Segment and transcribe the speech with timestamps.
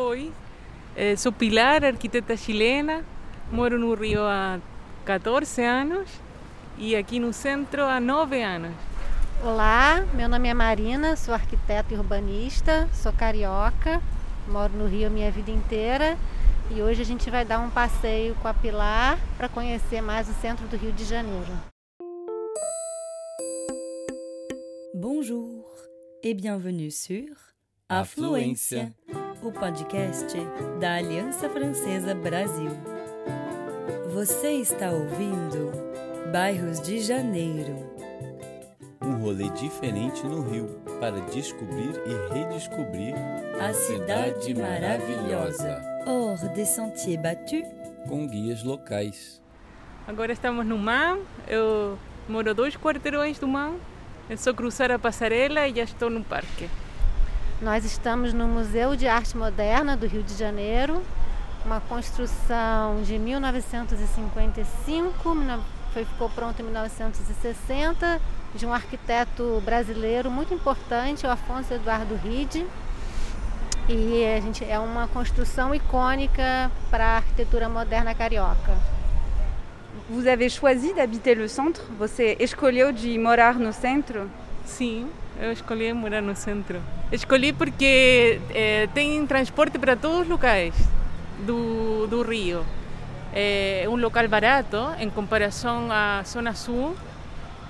[0.00, 0.32] Oi,
[0.94, 3.04] eh, sou Pilar, arquiteta chilena,
[3.50, 4.60] moro no Rio há
[5.04, 6.08] 14 anos
[6.76, 8.76] e aqui no centro há 9 anos.
[9.42, 14.00] Olá, meu nome é Marina, sou arquiteta e urbanista, sou carioca,
[14.46, 16.16] moro no Rio a minha vida inteira
[16.70, 20.32] e hoje a gente vai dar um passeio com a Pilar para conhecer mais o
[20.34, 21.52] centro do Rio de Janeiro.
[24.94, 25.66] Bonjour
[26.22, 27.48] et bienvenue sur
[27.90, 28.94] Afluência,
[29.42, 30.36] o podcast
[30.80, 32.70] da Aliança Francesa Brasil.
[34.12, 35.72] Você está ouvindo
[36.32, 37.76] Bairros de Janeiro.
[39.02, 40.66] Um rolê diferente no Rio
[41.00, 43.14] para descobrir e redescobrir
[43.60, 45.82] A cidade maravilhosa.
[46.06, 47.62] Hors des sentiers battus,
[48.08, 49.40] com guias locais.
[50.06, 51.98] Agora estamos no MAM, eu
[52.28, 53.76] moro dois quarteirões do MAM,
[54.28, 56.68] é só cruzar a passarela e já estou no parque.
[57.60, 61.02] Nós estamos no Museu de Arte Moderna do Rio de Janeiro,
[61.64, 65.58] uma construção de 1955, mil-
[65.92, 68.20] foi, ficou pronta em 1960,
[68.54, 72.64] de um arquiteto brasileiro muito importante, o Afonso Eduardo Ride.
[73.88, 78.76] E a gente é uma construção icônica para a arquitetura moderna carioca.
[80.10, 81.82] Vous avez choisi d'habiter le centre?
[81.98, 84.30] Você escolheu de morar no centro?
[84.64, 85.08] Sim,
[85.40, 86.80] eu escolhi morar no centro.
[87.12, 90.74] Escolhi porque eh, tem transporte para todos os locais
[91.46, 92.64] do, do Rio.
[93.32, 96.96] É um local barato em comparação à Zona Sul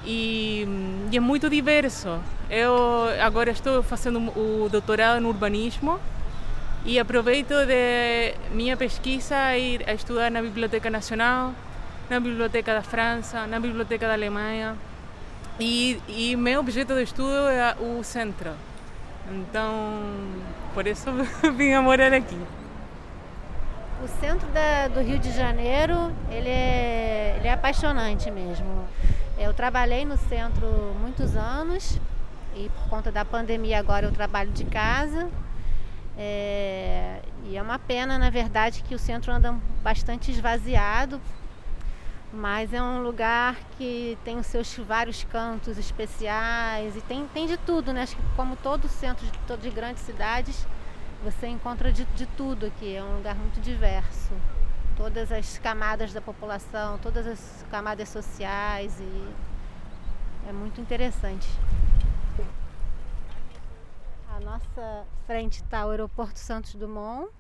[0.05, 0.67] e,
[1.11, 2.19] e é muito diverso.
[2.49, 2.75] Eu
[3.21, 5.99] agora estou fazendo o doutorado no urbanismo
[6.85, 11.53] e aproveito de minha pesquisa ir a estudar na Biblioteca Nacional,
[12.09, 14.77] na Biblioteca da França, na Biblioteca da Alemanha.
[15.59, 18.53] E, e meu objeto de estudo é o centro.
[19.31, 20.00] Então,
[20.73, 21.11] por isso
[21.56, 22.41] vim a morar aqui.
[24.03, 28.87] O centro da- do Rio de Janeiro, ele é, ele é apaixonante mesmo.
[29.37, 30.66] Eu trabalhei no centro
[31.00, 31.99] muitos anos
[32.54, 35.28] e por conta da pandemia agora eu trabalho de casa.
[36.16, 41.21] É, e é uma pena, na verdade, que o centro anda bastante esvaziado,
[42.33, 47.56] mas é um lugar que tem os seus vários cantos especiais e tem, tem de
[47.56, 48.03] tudo, né?
[48.03, 49.27] Acho que como todo centro
[49.59, 50.66] de, grandes cidades,
[51.22, 52.94] você encontra de, de tudo aqui.
[52.94, 54.33] É um lugar muito diverso.
[54.97, 59.28] Todas as camadas da população, todas as camadas sociais e
[60.49, 61.49] é muito interessante.
[64.37, 67.31] À nossa frente está o aeroporto Santos Dumont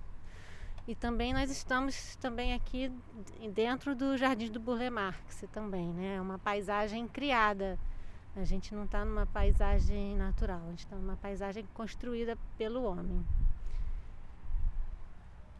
[0.88, 2.90] e também nós estamos também aqui
[3.54, 6.16] dentro do Jardim do Burle Marx também, né?
[6.16, 7.78] É uma paisagem criada.
[8.34, 13.22] A gente não está numa paisagem natural, a gente está numa paisagem construída pelo homem.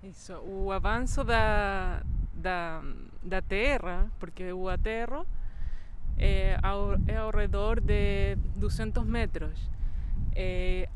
[0.02, 2.02] Isso, o avanço da,
[2.32, 2.82] da,
[3.22, 5.26] da terra, porque o aterro
[6.16, 9.70] é ao, é ao redor de 200 metros,
[10.34, 10.88] é,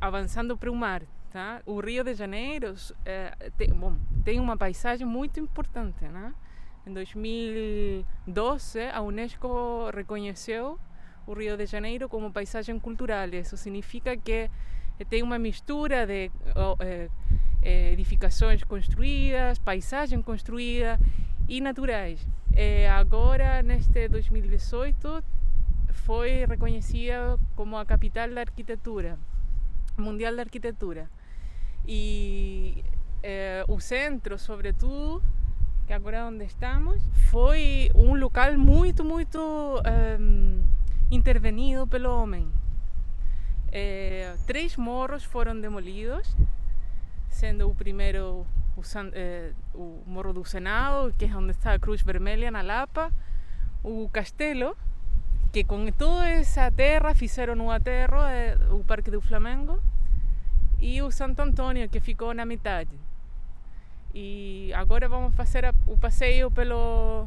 [0.00, 1.02] avançando para o mar.
[1.30, 1.60] Tá?
[1.66, 2.74] O Rio de Janeiro
[3.04, 6.04] é, tem, bom, tem uma paisagem muito importante.
[6.04, 6.34] Né?
[6.86, 10.78] Em 2012, a Unesco reconheceu
[11.26, 13.28] o Rio de Janeiro como paisagem cultural.
[13.28, 14.50] Isso significa que
[15.10, 16.30] tem uma mistura de
[16.80, 17.10] eh,
[17.62, 20.98] eh, edificações construídas, paisagem construída
[21.46, 22.26] e naturais.
[22.54, 25.22] Eh, agora, neste 2018,
[25.92, 29.18] foi reconhecida como a capital da arquitetura,
[29.98, 31.10] mundial da arquitetura.
[31.90, 32.84] E
[33.22, 35.22] eh, o centro, sobretudo,
[35.86, 40.60] que agora é onde estamos, foi um local muito, muito ehm,
[41.10, 42.46] intervenido pelo homem.
[43.72, 46.36] Eh, três morros foram demolidos,
[47.30, 51.78] sendo o primeiro o, San- eh, o Morro do Senado, que é onde está a
[51.78, 53.10] Cruz Vermelha na Lapa,
[53.82, 54.76] o Castelo,
[55.52, 59.80] que com toda essa terra fizeram o aterro, eh, o Parque do Flamengo,
[60.80, 62.90] e o Santo Antônio, que ficou na metade.
[64.14, 67.26] E agora vamos fazer o passeio pelo,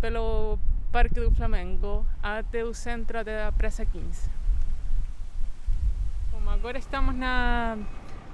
[0.00, 0.58] pelo
[0.92, 4.30] Parque do Flamengo até o centro da Praça 15.
[6.30, 7.76] Bom, agora estamos na,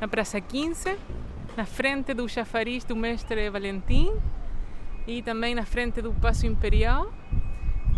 [0.00, 0.96] na Praça 15,
[1.56, 4.12] na frente do chafariz do Mestre Valentim
[5.06, 7.10] e também na frente do Paço Imperial,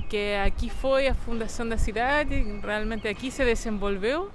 [0.08, 4.30] que aqui foi a fundação da cidade, realmente aqui se desenvolveu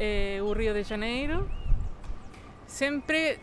[0.00, 1.48] eh, o Rio de Janeiro,
[2.66, 3.38] sempre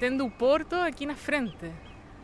[0.00, 1.70] tendo o porto aqui na frente.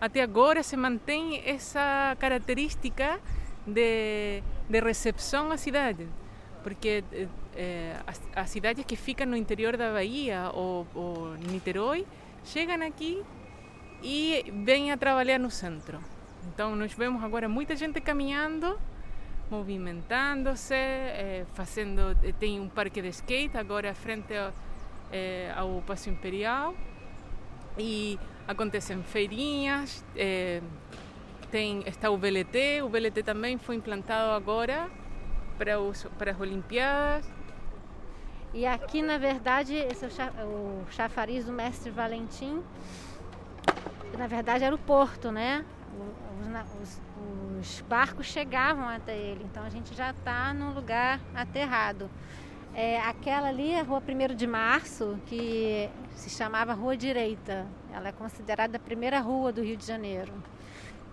[0.01, 3.21] Até agora se mantém essa característica
[3.67, 6.09] de, de recepção à cidade,
[6.65, 12.05] porque eh, é, as, as, cidades que ficam no interior da Bahia ou, ou Niterói
[12.45, 13.23] chegam aqui
[14.03, 16.01] e vêm a trabalhar no centro.
[16.53, 18.79] Então nós vemos agora muita gente caminhando,
[19.51, 24.53] movimentando-se, é, fazendo tem um parque de skate agora frente ao,
[25.13, 26.75] é, ao Paço Imperial
[27.79, 30.05] e acontecem feirinhas,
[31.51, 34.91] tem está o VLT, o VLT também foi implantado agora
[35.59, 37.31] para, os, para as Olimpíadas.
[38.55, 40.09] E aqui, na verdade, esse é
[40.45, 42.63] o chafariz do mestre Valentim,
[44.11, 45.65] que na verdade era o porto, né?
[45.97, 47.01] Os, os,
[47.59, 52.11] os barcos chegavam até ele, então a gente já está num lugar aterrado.
[52.75, 57.67] É, aquela ali é a Rua 1 de Março, que se chamava Rua Direita.
[57.91, 60.33] Ela é considerada a primeira rua do Rio de Janeiro.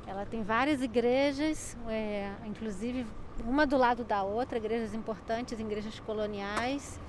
[0.05, 3.05] Ela tem várias igrejas, é, inclusive
[3.45, 6.99] uma do lado da outra, igrejas importantes, igrejas coloniais.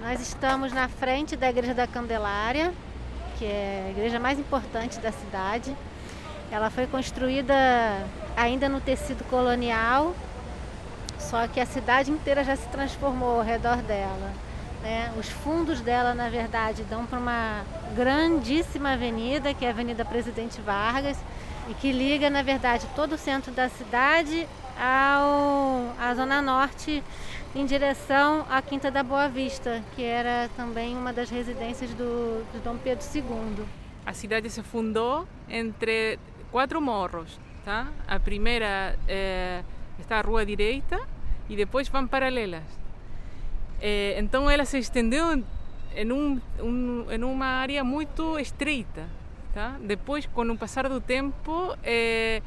[0.00, 2.72] Nós estamos na frente da Igreja da Candelária,
[3.40, 5.74] que é a igreja mais importante da cidade.
[6.52, 7.54] Ela foi construída
[8.36, 10.14] ainda no tecido colonial,
[11.18, 14.30] só que a cidade inteira já se transformou ao redor dela.
[14.82, 15.10] Né?
[15.18, 17.62] Os fundos dela, na verdade, dão para uma
[17.96, 21.16] grandíssima avenida, que é a Avenida Presidente Vargas,
[21.66, 24.46] e que liga, na verdade, todo o centro da cidade
[24.78, 27.02] ao, à Zona Norte
[27.54, 32.62] em direção à Quinta da Boa Vista, que era também uma das residências do, do
[32.62, 33.64] Dom Pedro II.
[34.06, 36.18] A cidade se fundou entre
[36.50, 37.38] quatro morros.
[37.64, 37.88] Tá?
[38.06, 39.62] A primeira é,
[39.98, 40.98] está a Rua Direita
[41.48, 42.62] e depois vão paralelas.
[43.80, 45.42] É, então ela se estendeu
[45.94, 49.08] em, um, um, em uma área muito estreita.
[49.52, 49.76] Tá?
[49.80, 52.40] Depois, com o passar do tempo, é,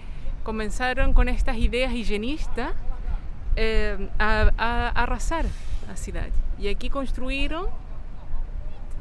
[0.45, 2.73] começaram com estas ideias higienistas
[3.55, 5.45] é, a, a, arrasar
[5.89, 6.33] a cidade.
[6.57, 7.71] E aqui construíram,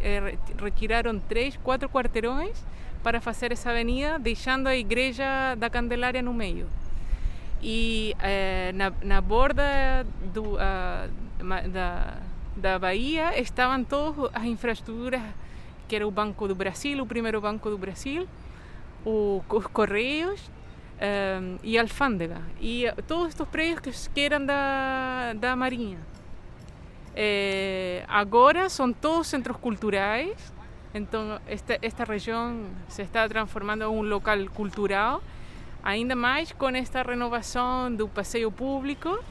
[0.00, 2.64] é, retiraram três, quatro quarteirões
[3.02, 6.68] para fazer essa avenida, deixando a igreja da Candelária no meio.
[7.62, 10.56] E é, na, na borda do,
[11.72, 12.18] da,
[12.56, 15.22] da Bahia estavam todas as infraestruturas,
[15.86, 18.26] que era o Banco do Brasil, o primeiro Banco do Brasil,
[19.04, 20.40] o, os Correios,
[21.02, 25.98] um, e alfândega e todos estes prédios que, eram da, da Marinha.
[27.14, 30.52] É, agora são todos centros culturais,
[30.94, 35.22] então esta, esta região se está transformando em um local cultural,
[35.82, 39.22] ainda mais com esta renovação do passeio público.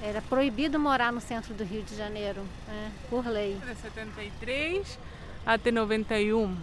[0.00, 3.54] Era proibido morar no centro do Rio de Janeiro, né, por lei.
[3.54, 4.98] De 73
[5.44, 6.56] até 91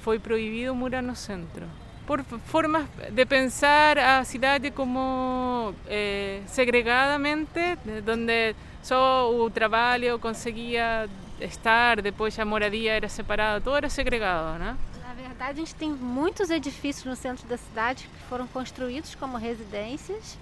[0.00, 1.66] foi proibido morar no centro
[2.06, 7.76] por formas de pensar a cidade como eh, segregadamente,
[8.08, 11.08] onde só o trabalho conseguia
[11.40, 14.76] estar, depois a moradia era separada, tudo era segregado, né?
[15.06, 19.36] Na verdade, a gente tem muitos edifícios no centro da cidade que foram construídos como
[19.36, 20.38] residências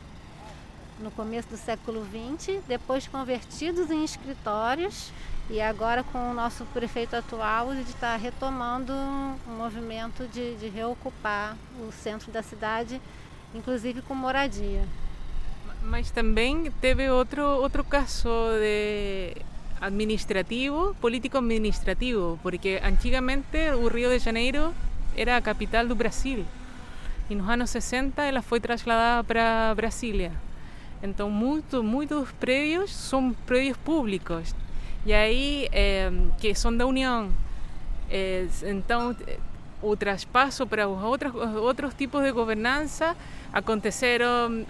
[1.00, 5.10] no começo do século XX, depois convertidos em escritórios
[5.50, 11.56] e agora, com o nosso prefeito atual, ele está retomando um movimento de, de reocupar
[11.80, 13.00] o centro da cidade,
[13.54, 14.82] inclusive com moradia.
[15.82, 19.36] Mas também teve outro outro caso de
[19.80, 24.74] administrativo, político administrativo, porque antigamente o Rio de Janeiro
[25.14, 26.46] era a capital do Brasil
[27.28, 30.32] e nos anos 60 ela foi trasladada para Brasília.
[31.02, 34.54] Então, muito, muitos prédios são prédios públicos,
[35.04, 37.30] e aí, é, que são da União.
[38.10, 38.46] É,
[39.82, 43.14] o traspasso para os outros, outros tipos de governança
[43.52, 44.64] aconteceram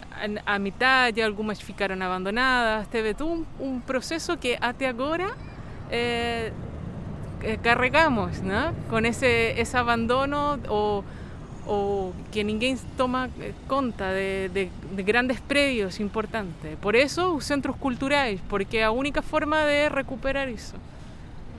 [0.44, 2.88] a, a metade, algumas ficaram abandonadas.
[2.88, 5.32] Teve todo um, um processo que até agora
[5.88, 6.52] é,
[7.62, 8.74] carregamos né?
[8.90, 9.26] com esse,
[9.56, 11.04] esse abandono ou
[11.66, 16.78] o que ninguém toma eh, conta de, de, de, grandes prédios importantes.
[16.80, 20.74] Por isso, os centros culturais, porque é a única forma de recuperar isso.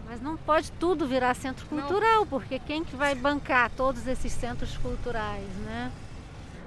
[0.08, 2.28] Mas não pode tudo virar centro cultural, não.
[2.28, 5.92] porque quem que vai bancar todos esses centros culturais, né?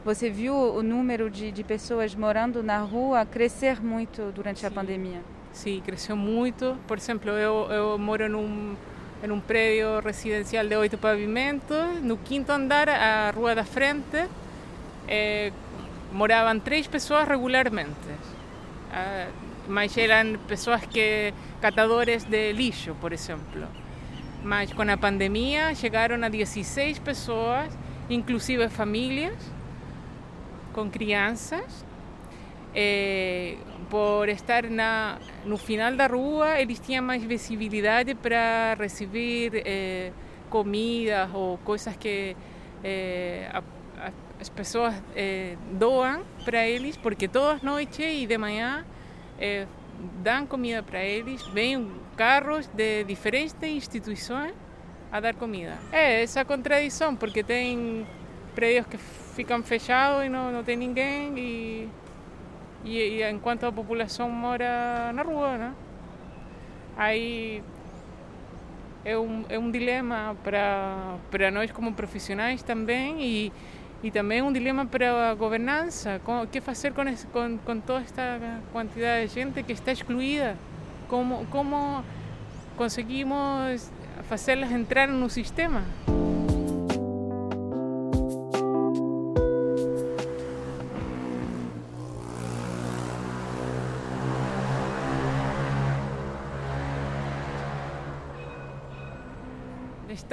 [0.04, 4.66] Você viu o número de, de pessoas morando na rua crescer muito durante Sim.
[4.66, 5.22] a pandemia?
[5.52, 6.76] Sim, cresceu muito.
[6.86, 8.76] Por exemplo, eu, eu moro num
[9.22, 12.00] en un predio residencial de oito pavimentos.
[12.02, 14.26] No quinto andar, a rua da frente,
[15.08, 15.52] eh,
[16.12, 18.10] moraban três pessoas regularmente.
[18.92, 19.28] Ah,
[19.68, 23.66] mas eram pessoas que catadores de lixo, por exemplo.
[24.42, 27.76] Mas com a pandemia chegaram a 16 pessoas,
[28.08, 29.36] inclusive famílias
[30.72, 31.84] com crianças,
[32.80, 33.56] é,
[33.90, 40.12] por estar na, no final da rua, eles tinham mais visibilidade para receber é,
[40.48, 42.36] comidas ou coisas que
[42.84, 48.38] é, a, a, as pessoas é, doam para eles, porque todas as noites e de
[48.38, 48.86] manhã
[49.40, 49.66] é,
[50.22, 54.54] dão comida para eles, vêm carros de diferentes instituições
[55.10, 55.76] a dar comida.
[55.90, 58.06] É essa contradição, porque tem
[58.54, 61.88] prédios que ficam fechados e não, não tem ninguém e
[62.84, 65.74] e, e enquanto a população mora na rua, né?
[66.96, 67.62] Aí
[69.04, 73.52] é um, é um dilema para, para nós como profissionais também e,
[74.02, 76.20] e também um dilema para a governança.
[76.42, 78.38] O que fazer com toda esta
[78.72, 80.56] quantidade de gente que está excluída?
[81.08, 82.04] Como, como
[82.76, 83.90] conseguimos
[84.28, 85.84] fazê-las entrar no sistema?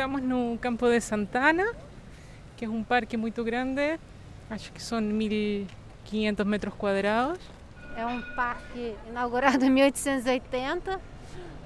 [0.06, 1.66] Estamos no Campo de Santana,
[2.56, 4.00] que é um parque muito grande,
[4.52, 7.40] acho que são 1.500 metros quadrados.
[7.98, 11.02] É um parque inaugurado em 1880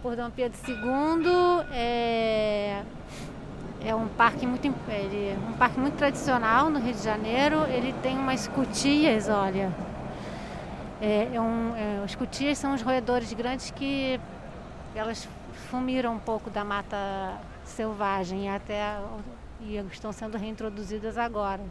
[0.02, 1.68] por Dom Pedro II.
[1.74, 2.82] É,
[3.84, 7.66] é um parque muito ele, um parque muito tradicional no Rio de Janeiro.
[7.66, 9.70] Ele tem umas cutias, olha.
[11.02, 14.18] É, é um, é, os cutias são os roedores grandes que
[14.96, 15.28] elas
[15.70, 17.38] fumiram um pouco da mata
[17.70, 19.00] selvagem até
[19.62, 21.64] e estão sendo reintroduzidas agora.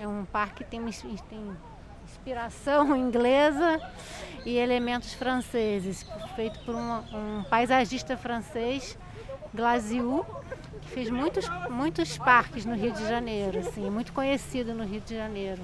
[0.00, 0.84] É um parque que tem,
[1.28, 1.56] tem
[2.04, 3.80] inspiração inglesa
[4.44, 8.98] e elementos franceses, feito por um, um paisagista francês,
[9.54, 10.24] Glasiou,
[10.80, 15.14] que fez muitos, muitos parques no Rio de Janeiro, assim, muito conhecido no Rio de
[15.14, 15.62] Janeiro.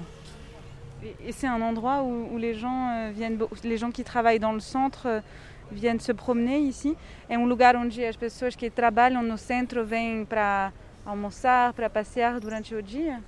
[1.01, 4.51] Et c'est un endroit où, où les gens euh, viennent, les gens qui travaillent dans
[4.51, 5.23] le centre
[5.71, 6.97] viennent se promener ici.
[7.27, 10.71] É um lugar onde as pessoas que trabalham no centro vêm para
[11.05, 13.23] almoçar, para passear durante o dia?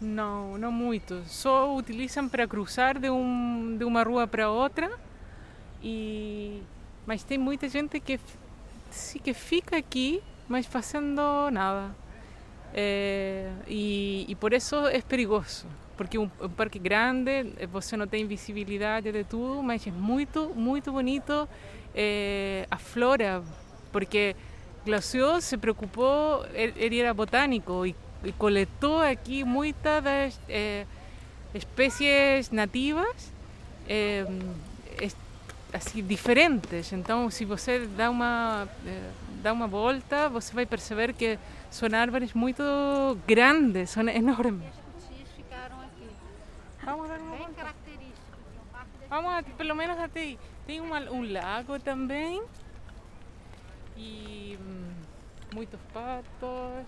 [0.00, 1.22] Não, não muito.
[1.26, 4.90] Só utilizam para cruzar de, um, de uma rua para outra.
[5.82, 6.62] E
[7.04, 8.20] mas tem muita gente que
[8.90, 11.94] sim que fica aqui, mas fazendo nada.
[12.74, 15.66] É, e, e por isso é perigoso
[16.02, 20.90] porque um, um parque grande, você não tem visibilidade de tudo, mas é muito, muito
[20.90, 21.48] bonito
[21.94, 23.42] eh, a flora,
[23.90, 24.34] porque
[24.84, 27.94] Glaciou se preocupou, ele era botânico e,
[28.24, 30.86] e coletou aqui muitas das eh,
[31.54, 33.32] espécies nativas
[33.88, 34.26] eh,
[35.72, 36.92] assim diferentes.
[36.92, 38.68] Então, se você dá uma
[39.42, 41.38] dá uma volta, você vai perceber que
[41.70, 42.62] são árvores muito
[43.26, 44.72] grandes, são enormes.
[46.84, 47.81] Vamos dar uma volta.
[49.12, 50.38] Vamos, pelo menos até aí.
[50.66, 52.42] Tem uma, um lago também.
[53.94, 54.90] E hum,
[55.52, 56.86] muitos patos.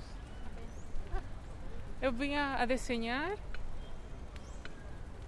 [2.01, 3.37] Eu vinha a desenhar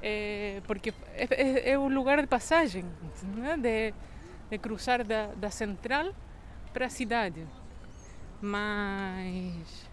[0.01, 2.87] é, porque é, é, é, um lugar de passagem,
[3.25, 3.59] né?
[3.59, 3.93] de,
[4.49, 6.15] de cruzar da, da central
[6.73, 7.47] para a cidade.
[8.41, 9.87] Mas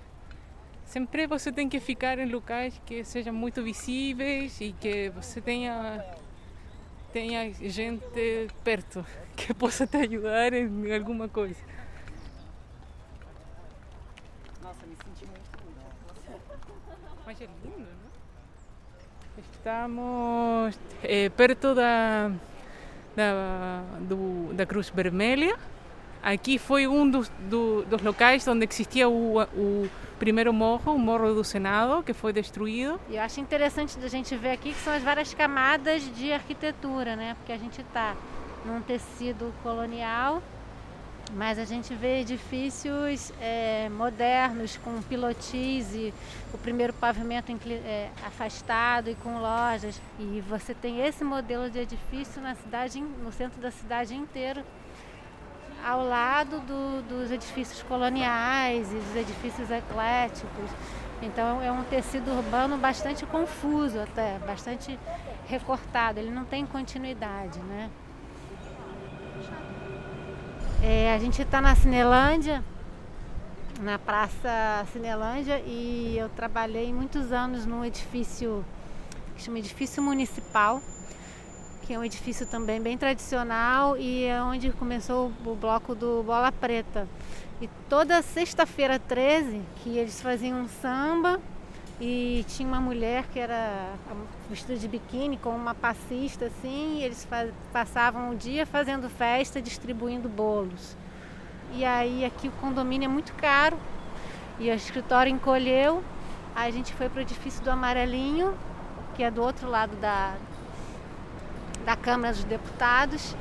[0.85, 6.22] sempre você tem que ficar em locais que sejam muito visíveis e que você tenha
[7.13, 9.05] tenha gente perto
[9.37, 11.63] que possa te ajudar em alguma coisa.
[14.63, 15.43] Nossa, me senti muito
[17.23, 18.13] Mas é lindo, não?
[19.37, 22.31] Estamos é, perto da,
[23.15, 25.55] da, do, da Cruz Vermelha.
[26.23, 31.33] Aqui foi um dos, do, dos locais onde existia o, o primeiro morro, o Morro
[31.33, 32.97] do Senado, que foi destruído.
[33.09, 37.17] E eu acho interessante da gente ver aqui que são as várias camadas de arquitetura,
[37.17, 37.35] né?
[37.37, 38.15] Porque a gente está
[38.65, 40.41] num tecido colonial,
[41.33, 46.13] mas a gente vê edifícios é, modernos com pilotis e
[46.53, 50.01] o primeiro pavimento é, afastado e com lojas.
[50.17, 54.63] E você tem esse modelo de edifício na cidade, no centro da cidade inteira
[55.83, 60.69] ao lado do, dos edifícios coloniais e dos edifícios ecléticos.
[61.21, 64.99] Então é um tecido urbano bastante confuso até, bastante
[65.47, 67.89] recortado, ele não tem continuidade, né?
[70.81, 72.61] É, a gente está na Cinelândia,
[73.79, 78.65] na Praça Cinelândia, e eu trabalhei muitos anos num edifício,
[79.35, 80.81] que chama Edifício Municipal,
[81.83, 86.51] que é um edifício também bem tradicional e é onde começou o bloco do Bola
[86.51, 87.07] Preta.
[87.61, 91.39] E toda sexta-feira 13, que eles faziam um samba
[91.99, 93.93] e tinha uma mulher que era
[94.49, 97.27] vestida de biquíni com uma passista assim, e eles
[97.71, 100.95] passavam o dia fazendo festa, distribuindo bolos.
[101.73, 103.77] E aí aqui o condomínio é muito caro
[104.57, 106.03] e o escritório encolheu.
[106.55, 108.53] A gente foi para o edifício do Amarelinho,
[109.15, 110.35] que é do outro lado da,
[111.85, 113.35] da Câmara dos Deputados.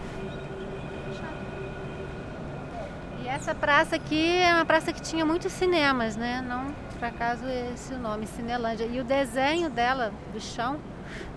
[3.22, 6.44] E essa praça aqui é uma praça que tinha muitos cinemas, né?
[6.46, 7.44] Não por acaso
[7.74, 8.84] esse nome, Cinelândia.
[8.84, 10.78] E o desenho dela, do chão,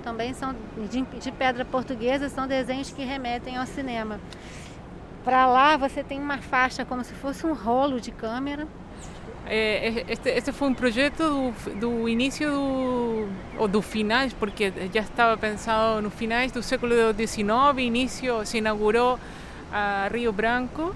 [0.04, 0.56] também são
[0.88, 4.20] de, de pedra portuguesa, são desenhos que remetem ao cinema.
[5.24, 8.68] Para lá você tem uma faixa como se fosse um rolo de câmera.
[9.48, 13.28] É, este, este foi um projeto do, do início do,
[13.60, 17.46] ou do finais, porque já estava pensado no finais do século XIX,
[17.78, 19.20] início se inaugurou
[19.72, 20.96] a Rio Branco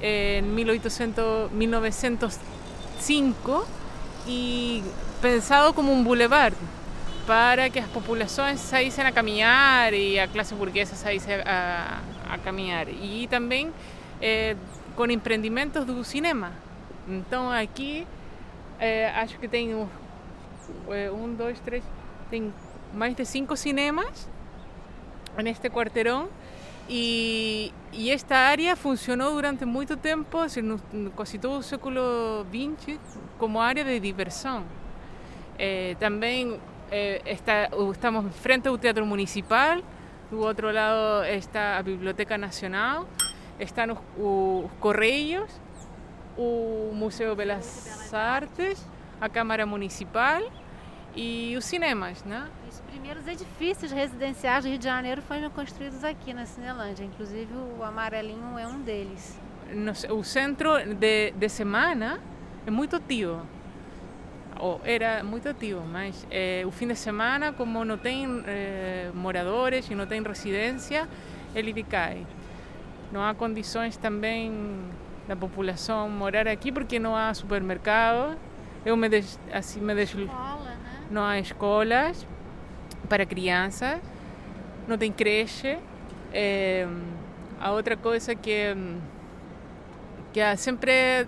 [0.00, 3.66] en 1800, 1905
[4.26, 4.82] y
[5.22, 6.56] pensado como un boulevard
[7.28, 12.88] para que as populações saíssem a caminhar e a classe burguesa saísse a, a caminhar.
[12.88, 13.72] E também
[14.20, 14.56] é,
[14.96, 16.52] com empreendimentos do cinema.
[17.08, 18.06] Então aqui
[18.78, 19.72] é, acho que tem
[20.90, 21.82] é, um, dois, três,
[22.30, 22.52] tem
[22.92, 24.28] mais de cinco cinemas
[25.42, 26.28] neste quarteirão
[26.90, 30.46] Y, y, esta área funcionó durante mucho tiempo,
[31.14, 32.98] casi todo el século XX,
[33.38, 34.64] como área de diversión.
[35.98, 36.56] También
[36.90, 39.82] está, estamos frente ao Teatro Municipal,
[40.30, 43.06] do outro lado está a Biblioteca Nacional,
[43.60, 45.48] están os, os Correios,
[46.38, 48.86] o Museu Belas Artes,
[49.20, 50.40] a Câmara Municipal
[51.16, 52.48] e os cinemas, né?
[52.70, 57.82] Os primeiros edifícios residenciais do Rio de Janeiro foram construídos aqui na Cinelândia, inclusive o
[57.82, 59.38] amarelinho é um deles.
[60.10, 62.20] O centro de, de semana
[62.66, 63.02] é muito
[64.60, 69.88] ou era muito tio, mas é, o fim de semana, como não tem é, moradores
[69.90, 71.08] e não tem residência,
[71.54, 72.26] ele decai.
[73.12, 74.52] Não há condições também
[75.28, 78.36] da população morar aqui porque não há supermercado.
[78.84, 80.34] Eu me, des, assim, me desloco
[81.10, 82.26] não há escolas
[83.08, 84.00] para crianças,
[84.86, 85.78] não tem creche.
[86.32, 86.86] É,
[87.60, 88.76] a outra coisa que,
[90.32, 91.26] que é sempre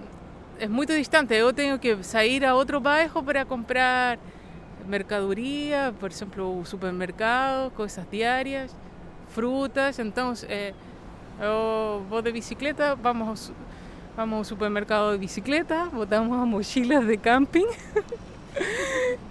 [0.58, 1.34] é muito distante.
[1.34, 4.18] Eu tenho que sair a outro bairro para comprar
[4.86, 8.76] mercadoria, por exemplo, supermercado, coisas diárias,
[9.28, 9.98] frutas.
[9.98, 10.74] Então, é,
[11.40, 13.52] eu vou de bicicleta, vamos,
[14.16, 17.66] vamos ao supermercado de bicicleta, botamos as mochilas de camping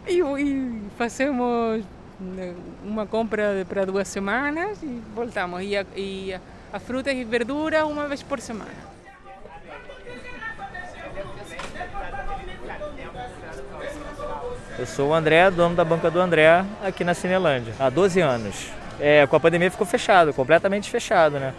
[0.08, 1.84] e, e fazemos
[2.84, 5.62] uma compra para duas semanas e voltamos.
[5.64, 6.36] E a, e
[6.72, 8.90] a frutas e verduras uma vez por semana.
[14.78, 18.70] Eu sou o André, dono da banca do André, aqui na Cinelândia, há 12 anos.
[18.98, 21.54] É, com a pandemia ficou fechado, completamente fechado, né?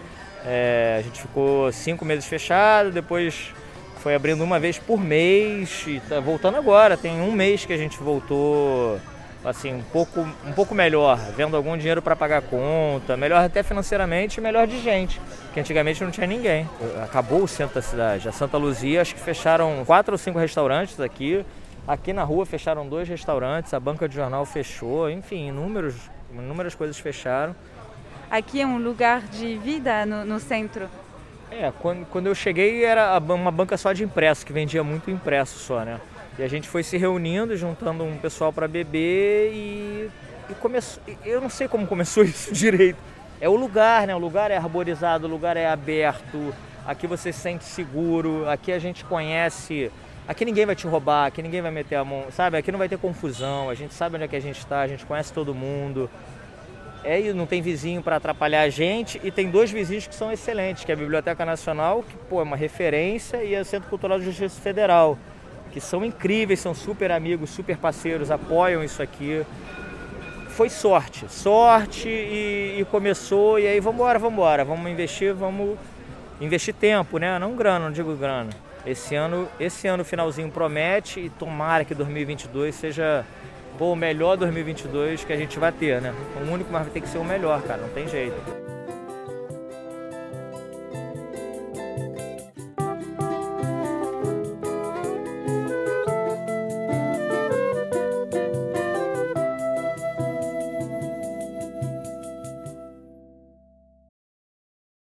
[0.44, 3.52] É, a gente ficou cinco meses fechado, depois
[3.98, 6.96] foi abrindo uma vez por mês e tá voltando agora.
[6.96, 8.98] Tem um mês que a gente voltou
[9.44, 14.40] assim um pouco um pouco melhor, vendo algum dinheiro para pagar conta, melhor até financeiramente,
[14.40, 15.20] melhor de gente,
[15.52, 16.68] que antigamente não tinha ninguém.
[17.02, 18.28] Acabou o centro da cidade.
[18.28, 21.44] A Santa Luzia acho que fecharam quatro ou cinco restaurantes aqui.
[21.88, 25.94] Aqui na rua fecharam dois restaurantes, a banca de jornal fechou, enfim, inúmeros,
[26.32, 27.56] inúmeras coisas fecharam.
[28.30, 30.88] Aqui é um lugar de vida no, no centro.
[31.50, 35.58] É, quando, quando eu cheguei era uma banca só de impresso, que vendia muito impresso
[35.58, 36.00] só, né?
[36.38, 40.08] E a gente foi se reunindo, juntando um pessoal para beber e,
[40.48, 41.02] e começou.
[41.26, 42.98] Eu não sei como começou isso direito.
[43.40, 44.14] É o lugar, né?
[44.14, 46.54] O lugar é arborizado, o lugar é aberto,
[46.86, 49.90] aqui você se sente seguro, aqui a gente conhece.
[50.28, 52.56] Aqui ninguém vai te roubar, aqui ninguém vai meter a mão, sabe?
[52.56, 54.86] Aqui não vai ter confusão, a gente sabe onde é que a gente está, a
[54.86, 56.08] gente conhece todo mundo
[57.04, 60.84] é, não tem vizinho para atrapalhar a gente e tem dois vizinhos que são excelentes,
[60.84, 64.26] que é a Biblioteca Nacional, que pô, é uma referência, e o Centro Cultural de
[64.26, 65.18] Justiça Federal,
[65.70, 69.44] que são incríveis, são super amigos, super parceiros, apoiam isso aqui.
[70.48, 75.78] Foi sorte, sorte e, e começou, e aí vamos embora, vamos embora, vamos investir, vamos
[76.40, 77.38] investir tempo, né?
[77.38, 78.50] Não grana, não digo grana.
[78.84, 83.24] Esse ano, esse ano finalzinho promete e tomara que 2022 seja
[83.78, 86.14] pô, o melhor 2022 que a gente vai ter, né?
[86.36, 88.59] O único, mas vai ter que ser o melhor, cara, não tem jeito.